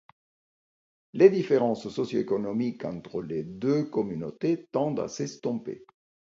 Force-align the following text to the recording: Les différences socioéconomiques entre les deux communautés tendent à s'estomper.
Les 1.13 1.29
différences 1.29 1.87
socioéconomiques 1.87 2.85
entre 2.85 3.21
les 3.21 3.43
deux 3.43 3.83
communautés 3.83 4.65
tendent 4.71 4.99
à 4.99 5.07
s'estomper. 5.07 5.85